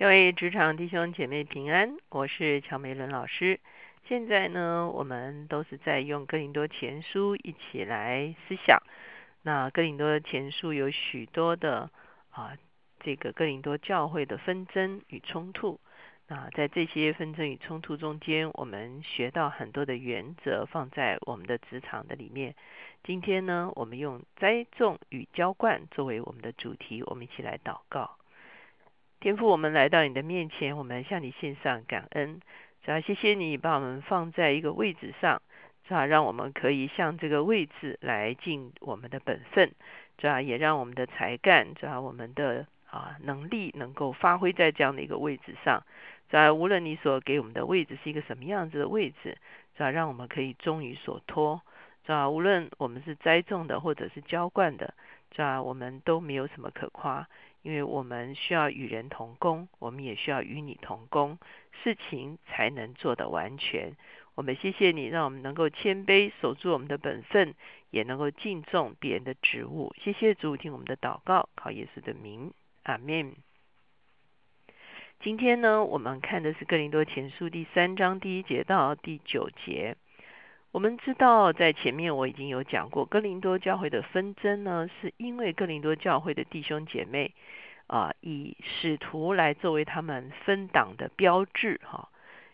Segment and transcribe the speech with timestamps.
[0.00, 3.60] 各位职场弟兄姐妹平安，我是乔梅伦老师。
[4.08, 8.82] 现在呢，我们都是在用哥林多前书一起来思想。
[9.42, 11.90] 那哥林多前书有许多的
[12.30, 12.56] 啊，
[13.00, 15.78] 这个哥林多教会的纷争与冲突。
[16.28, 22.54] 那在这些纷争与冲突中间，我们学到很多的原则，放在我们的职场的里面。
[23.04, 28.16] 今天呢，我们用栽种与浇灌作为我们的主题，我们一起来祷告。
[29.20, 32.40] 天父，我们来到你的面前，我们向你献上感恩。
[32.82, 35.42] 主要谢谢你把我们放在一个位置上，
[35.86, 39.72] 主要让我们可以向这个位置来尽我们的本分。
[40.16, 45.82] 主要也让我们的才干，主要我们的啊能力能够发挥在这样的一个位置上。
[46.30, 49.36] 主要无论你所给我们的位置是一个什么样子的位置，
[49.76, 51.60] 主要让我们可以忠于所托。
[52.06, 54.94] 主要无论我们是栽种的或者是浇灌的，
[55.30, 57.28] 主要我们都没有什么可夸。
[57.62, 61.38] 因为我们需要与人同工，我们也需要与你同工，
[61.82, 63.92] 事情才能做得完全。
[64.34, 67.54] 我们谢谢你，让我们能够谦卑，守住我们的本分，
[67.90, 69.94] 也能够敬重别人的职务。
[69.98, 72.52] 谢谢主，听我们的祷告，靠耶稣的名，
[72.84, 73.34] 阿门。
[75.20, 79.96] 今天呢，我们看的是哥林多前书第三章第一节到第九节。
[80.72, 87.34] 我们知道，在前面我已经有讲过，哥林多教会的纷争呢，是因为哥林多教会的弟兄姐妹
[87.88, 92.08] 啊，以使徒来作为他们分党的标志哈。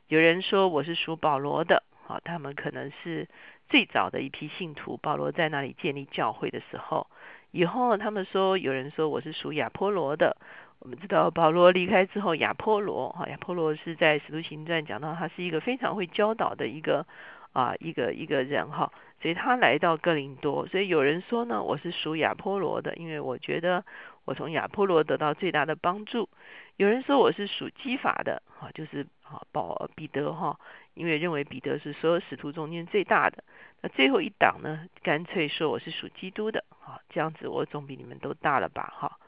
[0.08, 3.28] 有人说我是属保罗的，啊，他们可能是
[3.68, 4.96] 最早的一批信徒。
[4.96, 7.06] 保罗在那里建立教会的时候，
[7.50, 10.38] 以后他们说有人说我是属亚波罗的。
[10.78, 17.06] 我们知道保罗离开之后，亚波罗哈，亚波罗是在使徒行传讲到他是一个非常会教导的一个。
[17.52, 23.84] 啊，一个一个人哈，所以他来到哥林多，所以有人说呢，我是属亚波罗的，因为我觉得
[24.24, 26.28] 我从亚波罗得到最大的帮助。
[26.76, 30.58] 有人说我是属基法的，哈，就是啊保彼得哈，
[30.94, 33.42] 因为认为彼得是所有使徒中间最大的。
[33.80, 39.18] 那最后一档呢，干脆说我是属基督的，哈，这样子我总比你们都大了吧，哈。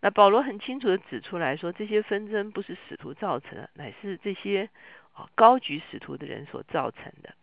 [0.00, 4.68] 那保罗很清楚的指出来说，这些纷争不是使徒造成的，乃是这些
[5.12, 7.34] 啊高举使徒的人所造成的。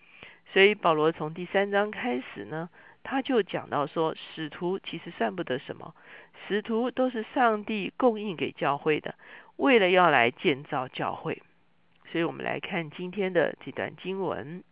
[0.56, 2.70] 所以保罗从第三章开始呢，
[3.04, 5.94] 他就讲到说，使徒其实算不得什么，
[6.48, 9.16] 使徒都是上帝供应给教会的，
[9.58, 11.44] 为了要来建造教会。
[12.10, 14.64] 所以我们来看今天的这段经文，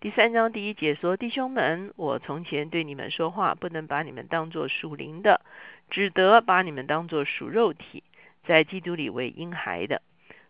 [0.00, 5.40] 第三章第一节说：“弟兄们，我从前对你们说话，不能把你们当作属灵的，
[5.88, 8.04] 只得把你们当作属肉体，
[8.44, 10.02] 在基督里为婴孩的。”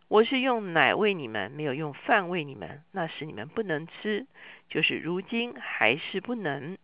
[0.08, 4.24] 我是用奶喂你们，没有用饭喂你们，那时你们不能吃，
[4.68, 6.78] 就是如今还是不能。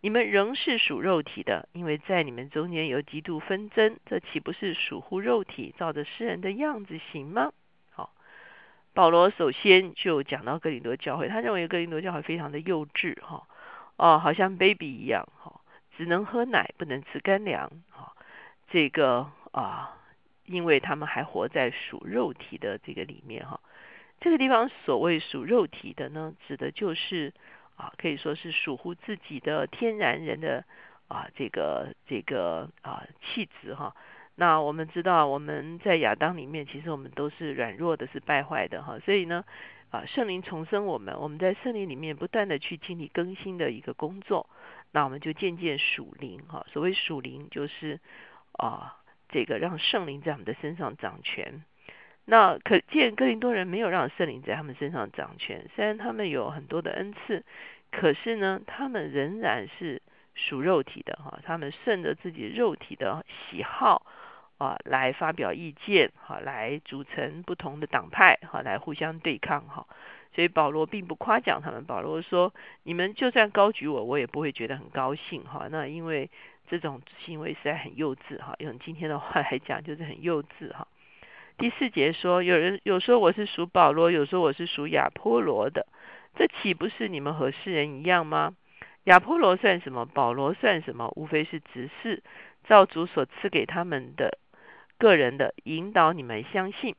[0.00, 7.50] 你们仍是属肉体的，因为在你们中间有极度纷争，这岂不是属乎肉体，照着世人的样子行吗？
[7.90, 8.12] 好，
[8.94, 13.42] 保罗首先就讲到格林多教会，他认为格林多教会非常的幼稚，哈，
[13.96, 15.60] 哦，好像 baby 一样，哈，
[15.96, 18.14] 只能喝奶，不能吃干粮，哈，
[18.70, 19.96] 这个啊。
[20.48, 23.60] 因为他们还活在属肉体的这个里面哈，
[24.18, 27.34] 这个地方所谓属肉体的呢，指的就是
[27.76, 30.64] 啊，可以说是属乎自己的天然人的
[31.08, 33.94] 啊，这个这个啊气质哈。
[34.36, 38.98] 那我们知道我们在亚当里面，其实我们都是软弱的，是败坏的哈。
[39.00, 39.44] 所以呢，
[39.90, 44.48] 啊，圣灵重生我们，我们在圣灵里面不断的去经历更新的一个工作，
[44.92, 46.64] 那我们就渐渐属灵哈。
[46.72, 48.00] 所谓属灵，就是
[48.52, 48.96] 啊。
[49.30, 51.62] 这个让圣灵在我们的身上掌权，
[52.24, 55.66] 那可见哥林多人没有让圣灵在他们身上掌权。
[55.74, 57.44] 虽然他们有很多的恩赐，
[57.90, 60.00] 可是呢，他们仍然是
[60.34, 61.40] 属肉体的哈。
[61.44, 64.06] 他们顺着自己肉体的喜好
[64.56, 69.86] 啊，来发表意见哈，来组成不同的党派哈，来互相对抗哈。
[70.34, 71.84] 所以保罗并不夸奖他们。
[71.84, 76.30] 保罗说：“你们就算高举我，我也不会觉得很高兴哈。”那因为。
[76.70, 80.86] 这种行为实在很幼稚哈，用今天的话来讲就是很幼稚哈。
[81.56, 85.86] 第四节说，有人有说我是属保罗，有说我是属亚波罗的，
[86.36, 88.54] 这岂不是你们和世人一样吗？
[89.04, 90.06] 亚波罗算什么？
[90.06, 91.12] 保罗算什么？
[91.16, 92.22] 无非是执事，
[92.64, 94.38] 造主所赐给他们的
[94.98, 96.94] 个人的引导，你们相信。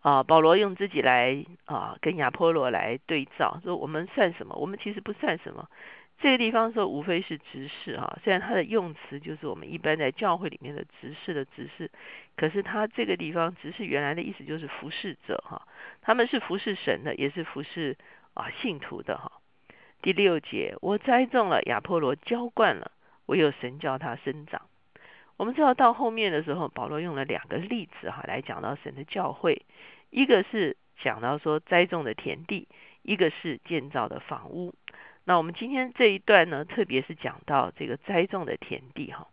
[0.00, 4.54] 啊，保罗用自己来啊跟亚波罗来对照，说我们算什么？
[4.56, 5.68] 我们其实不算什么。
[6.20, 11.90] 这个地方说无非是执事哈，虽然它的用词就是我们一般在教会里面的执事的执事，
[12.36, 15.62] 可是它这个地方执事原来的意思就是服侍者哈，
[16.02, 17.96] 他们是服侍神的，也是服侍
[18.34, 19.30] 啊信徒的哈。
[20.02, 22.90] 第六节，我栽种了亚波罗浇灌了，
[23.26, 24.62] 唯有神叫他生长。
[25.36, 29.62] 我们知道到后面的时候，保罗用了两个例子哈来讲到神的教会，
[30.10, 32.66] 一个是讲到说栽种的田地，
[33.02, 34.74] 一个是建造的房屋。
[35.28, 39.28] 那我们今天这一段呢，特别是讲到这个栽种的田地哈。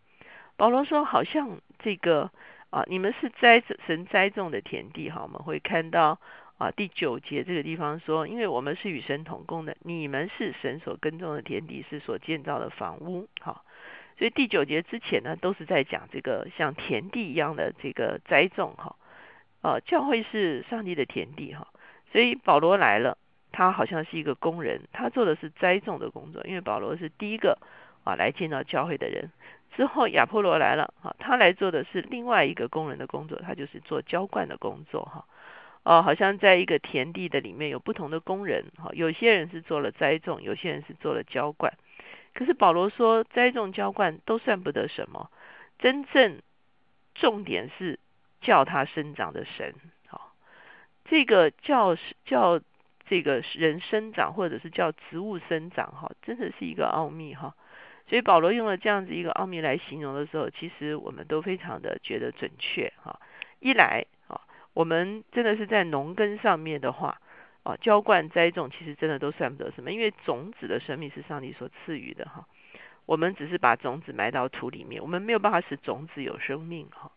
[0.57, 2.29] 保罗说，好像这个
[2.69, 5.21] 啊，你们是栽神栽种的田地哈。
[5.23, 6.19] 我们会看到
[6.57, 13.63] 啊第九节这个地方说，因为我们是与神同工的，你们是神所耕种的田地，是所建造的房屋哈。
[14.17, 18.97] 所以第九节之前呢，都是在讲这个像田地一样的这个栽种哈。
[19.61, 21.69] 呃，教会是上帝的田地哈。
[22.11, 23.17] 所以保罗来了，
[23.55, 27.57] 他好像是一个工人，他做的是栽种的工作，因为保罗是第一个
[28.03, 29.31] 啊来见到教会的人。
[29.77, 35.25] 之后亚波罗来了哈，他来做的是另外一个工人的工作，他就是做浇灌的工作哈。
[35.83, 41.71] 哦，好像在一个田地的里面有不同的工人哈，有些人是做了栽种，有些人是做了浇灌。
[42.33, 45.31] 可是保罗说，栽种、浇灌都算不得什么，
[45.79, 46.41] 真正
[47.13, 47.99] 重点是
[48.41, 49.73] 叫他生长的神。
[50.07, 50.33] 好，
[51.05, 52.59] 这个叫叫
[53.05, 57.55] 这个人生长，或者是叫植物生长，哈，真的是一个奥秘哈。
[58.07, 63.19] 所以保罗用了这样子一个奥秘来形容的时候，其实我们都非常的觉得准确哈。
[63.59, 64.41] 一来啊，
[64.73, 67.19] 我们真的是在农耕上面的话。
[67.63, 72.45] 啊，浇灌栽种其实真的都算不得什么，因为种子的生命是上帝所赐予的哈。
[73.07, 77.11] 我们只是把种子埋到土里面，我们没有办法使种子有生命哈。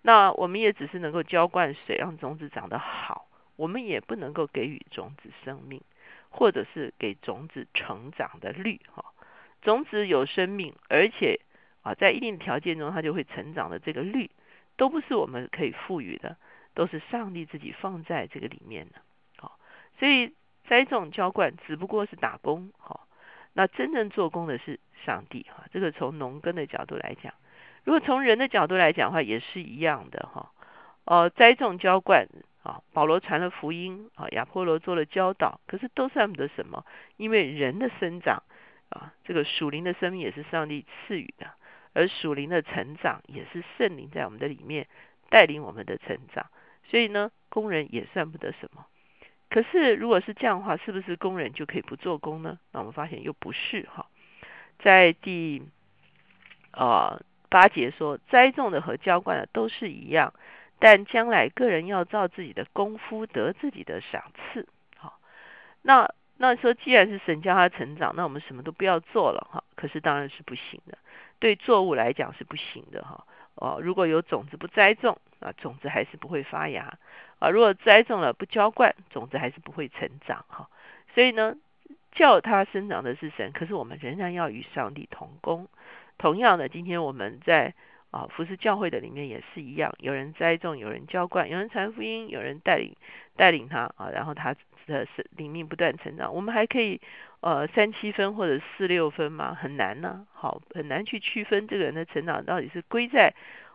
[0.00, 5.80] 那我们也只是能够浇灌水，让种子长得好，我们也不能够给予种子生命，
[6.30, 9.04] 或者是给种子成长的率哈。
[9.62, 11.40] 种子有生命，而且
[11.82, 14.30] 啊，在一定条件中它就会成长的这个率，
[14.76, 16.36] 都不是我们可以赋予的，
[16.74, 19.00] 都是上帝自己放在这个里面的。
[20.00, 20.34] 所以
[20.68, 23.06] 栽种浇灌只不过是打工，好，
[23.52, 25.64] 那真正做工的是上帝哈。
[25.72, 27.32] 这个从农耕的角度来讲，
[27.84, 30.50] 如果从人的角度来讲的话，也是一样的哈。
[31.04, 32.26] 哦，栽种浇灌
[32.64, 36.84] 啊，保罗传了福音啊，亚波罗做了教导，可是都算不得什么，
[37.18, 38.42] 因为人的生长
[38.88, 41.50] 啊，这个属灵的生命也是上帝赐予的，
[41.92, 44.88] 而属灵的成长也是圣灵在我们的里面
[45.28, 46.46] 带领我们的成长，
[46.88, 48.86] 所以呢，工人也算不得什么。
[49.50, 52.58] 可是，如果是这样的话，是不是工人就可以不做工呢？
[52.72, 54.06] 那我们发现又不是哈。
[54.78, 55.62] 在第
[56.72, 57.20] 啊
[57.50, 60.32] 八节说，栽种的和浇灌的都是一样，
[60.84, 64.68] 但将来个人要照自己的功夫得自己的赏赐。
[64.98, 65.18] 好，
[65.80, 69.64] 那那说既然是神教他成长，那我们什么都不要做了哈。
[69.76, 70.98] 可是当然是不行的，
[71.38, 73.24] 对作物来讲是不行的哈。
[73.54, 76.98] 哦，如果有种子不栽种啊，种子还是不会发芽
[77.38, 77.48] 啊。
[77.48, 80.68] 如果栽种了不浇灌，种子还是不会成长哈。
[81.14, 81.56] 所以呢，
[82.12, 85.66] 叫它生长的是神，可是我们仍然要与上帝同工。
[86.18, 87.72] 同样的，今天我们在
[88.14, 92.94] 啊服侍教会的里面也是一样，有人栽种，有人浇灌，有人传福音，有人带领
[93.36, 94.54] 带领他啊，然后他
[94.86, 96.34] 的是灵命不断成长。
[96.34, 97.00] 我们还可以。
[97.44, 99.54] 呃，三七分或者四六分吗？
[99.54, 103.34] 很难呢，好，很难去区分这个人的成长到底是归在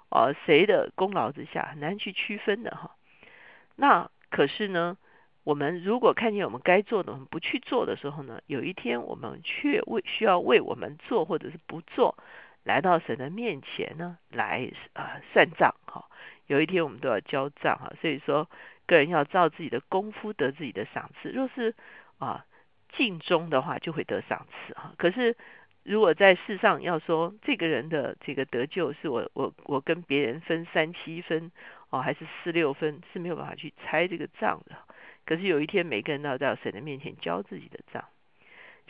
[0.09, 2.95] 呃谁的功劳之下，很难去区分的哈。
[3.75, 4.97] 那可是呢，
[5.43, 12.17] 我们如果看见我们该做的，我们不去做的时候呢，有一天我们却为需要为我们做或者是不做，
[12.63, 16.05] 来到神的面前呢，来啊算账哈。
[16.47, 18.49] 有一天我们都要交账哈，所以说
[18.85, 21.29] 个人要照自己的功夫得自己的赏赐。
[21.29, 21.75] 若是
[22.17, 22.45] 啊。
[22.97, 24.95] 尽忠的话就会得赏赐哈。
[24.97, 25.37] 可是
[25.83, 31.51] 如果在世上要说这个人的这个得救是我我我跟别人分三七分
[31.91, 34.75] 哦还是四六分是没有办法去猜这个账的。
[35.23, 38.03] 可是有一天每个人都要在神的面前交自己的账。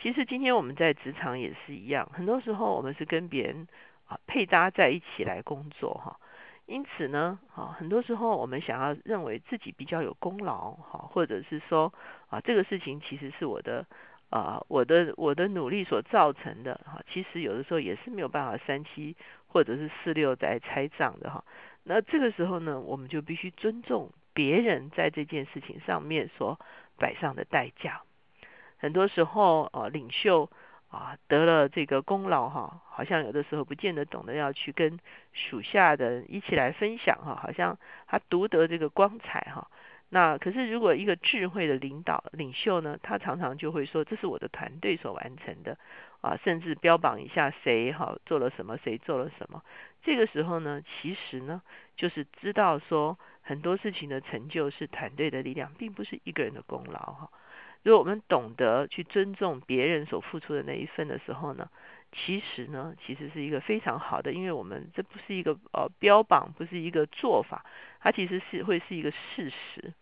[0.00, 3.68] 其实今天我们在职场也是一样，很多时候我们是跟别人
[4.06, 6.18] 啊配搭在一起来工作哈。
[6.66, 11.92] 因此呢，啊，很多时候我们想要认为自己比较有功劳，哈，或者是说，
[12.28, 13.84] 啊，这个事情其实是我的，
[14.30, 19.16] 啊，我的我的努力所造成的，哈，其实有的时候也是没有办法三七
[19.48, 21.44] 或者是四六在拆账的，哈。
[21.82, 26.58] 那这个时候呢，我们就必须尊重别人在这件事情上面所
[26.96, 28.00] 摆上的代价。
[28.80, 30.50] 很多时候，啊，领袖。
[30.90, 34.98] 啊，得了这个功劳哈，好像有的时候不见得懂得要去跟
[35.32, 39.68] 属下的一起来分享哈，好像他独得这个光彩哈。
[40.08, 45.78] 那可是如果一个智慧的领导领袖呢，他常常就会说这是我的团队所完成的
[46.22, 49.62] 啊，甚至标榜一下谁哈做了什么，谁做了什么。
[50.02, 51.62] 这个时候呢，其实呢
[51.94, 57.30] 就是知道说很多事情的成就是团队的力量，并不是一个人的功劳哈。
[57.82, 61.68] 如果我们懂得去尊重别人所付出的那一份的时候呢，
[62.12, 67.64] 其实呢，其实是一个非常好的，因为我们这不是一个呃标榜，不是一个做法，
[68.00, 69.94] 它其实是会是一个事实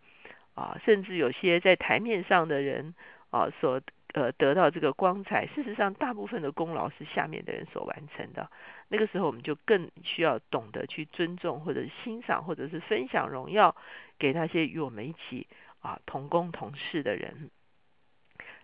[0.55, 2.95] 啊，甚至有些在台面上的人
[3.31, 3.81] 啊所
[4.15, 8.51] 呃得到这个光彩，事实上大部分的功劳是下面的人所完成的。
[8.89, 13.77] 那个时候我们就更需要懂得去尊重或者欣赏或者是分享荣耀
[14.19, 15.47] 给那些与我们一起
[15.81, 17.51] 啊同工同事的人。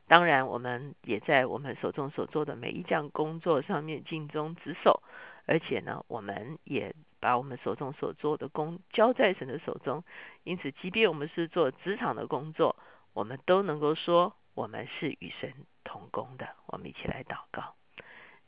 [0.06, 5.02] 当然，我们也在我们手中所做的每一项工作上面尽忠职守，
[5.46, 10.04] 而且呢，我们也把我们手中所做的工交在神的手中。
[10.42, 12.76] 因此，即便我们是做职场的工作，
[13.14, 16.50] 我们都能够说我们是与神同工的。
[16.66, 17.74] 我们一起来祷告。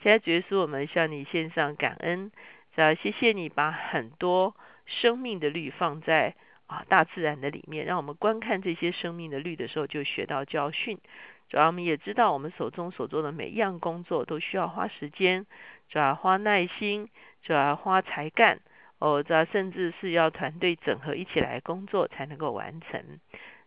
[0.02, 2.30] 现在，结束，我们向你献上感恩，
[2.75, 6.34] 要谢谢你把很多生命的律放在
[6.66, 11.00] 啊大自然的里面，让我们观看这些生命的律的时候就学到教训。
[11.48, 15.46] 主要我们也知道，我们手中所做的每一样工作都需要花时间，
[15.88, 17.08] 主要花耐心，
[17.42, 18.60] 主要花才干，
[18.98, 23.20] 哦，主要甚至是要团队整合一起来工作才能够完成。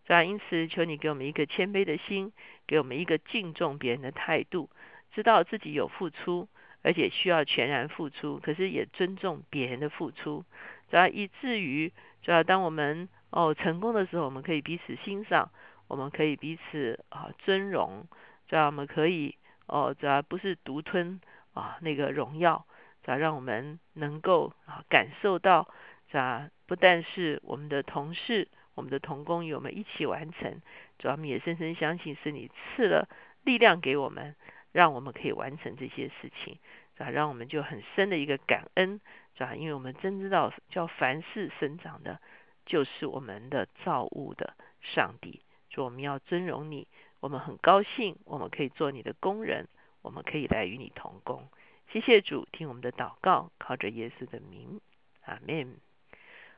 [0.05, 2.33] 主要因此，求你给我们一个谦卑的心，
[2.67, 4.69] 给我们一个敬重别人的态度，
[5.13, 6.49] 知道自己有付出，
[6.81, 10.43] 而且需要全然付出，可是也尊重别人的付出。
[10.89, 11.93] 主要以至于，
[12.23, 15.49] 主要当我们哦成功的时候，我们可以彼此欣赏。
[15.89, 18.07] 我们可以彼此啊尊荣，
[18.47, 21.19] 这样我们可以哦，这不是独吞
[21.53, 22.65] 啊那个荣耀，
[23.03, 25.67] 这让我们能够啊感受到，
[26.11, 30.61] 这不但是我们的同事、我们的同工与我们一起完成，
[30.99, 33.09] 主要我们也深深相信是你赐了
[33.43, 34.35] 力量给我们，
[34.71, 36.59] 让我们可以完成这些事情，
[36.99, 39.01] 啊，让我们就很深的一个感恩，
[39.35, 39.55] 是吧？
[39.55, 42.19] 因为我们真知道叫凡事生长的，
[42.65, 45.41] 就是我们的造物的上帝。
[45.83, 46.87] 我们要尊荣你，
[47.19, 49.67] 我们很高兴，我们可以做你的工人，
[50.01, 51.47] 我们可以来与你同工。
[51.91, 54.79] 谢谢主，听我们的祷告，靠着耶稣的名，
[55.25, 55.75] 阿门。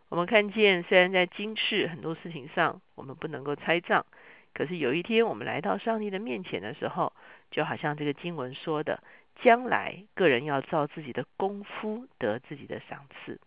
[0.09, 4.05] 我们看见，虽然在今世很多事情上我们不能够猜账，
[4.53, 7.13] 可是有一天我们来到上帝的面前的时候，
[7.49, 9.01] 就好像这个经文说的，
[9.41, 13.39] 将来个人要照自己的功夫得自己的赏赐。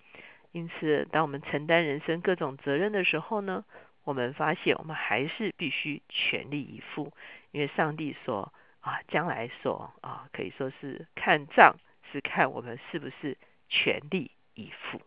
[0.52, 3.64] 因此，当我们承担人生各种责任的时候呢？
[4.04, 7.12] 我们发现，我们还是必须全力以赴，
[7.50, 11.76] 因为上帝所啊，将来说啊，可以说是看账，
[12.12, 13.37] 是看我们是不是
[13.68, 15.00] 全力以赴。